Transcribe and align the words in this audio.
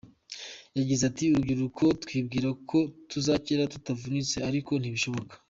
Yagize 0.77 1.01
ati 1.09 1.23
“Urubyiruko 1.27 1.83
twibwira 2.03 2.49
ko 2.69 2.79
tuzakira 3.09 3.69
tutavunitse 3.73 4.37
ariko 4.49 4.71
ntibishoboka. 4.77 5.33